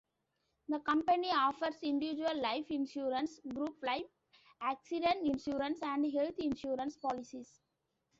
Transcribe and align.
The 0.67 0.79
company 0.79 1.29
offers 1.29 1.75
individual 1.83 2.35
life 2.41 2.65
insurance, 2.71 3.39
group 3.53 3.77
life, 3.83 4.07
accident 4.59 5.27
insurance, 5.27 5.79
and 5.83 6.11
health 6.11 6.39
insurance 6.39 6.97
policies. 6.97 7.59